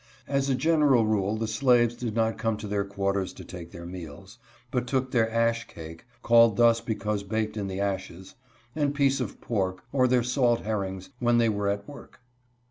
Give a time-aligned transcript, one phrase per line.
[0.27, 3.69] As a general rule the slaves did not come to their quar ters to take
[3.69, 4.39] their meals,
[4.71, 8.33] but took their ash cake (called thus because baked in the ashes)
[8.75, 12.19] and piece of pork, or their salt herrings, where they were at work.